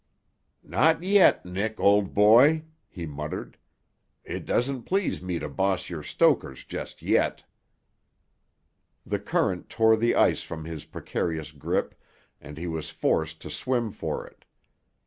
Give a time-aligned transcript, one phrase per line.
[0.63, 3.55] "Not yet, Nick, old boy," he muttered.
[4.23, 7.43] "It doesn't please me to boss your stokers just yet."
[9.05, 11.93] The current tore the ice from his precarious grip
[12.41, 14.43] and he was forced to swim for it.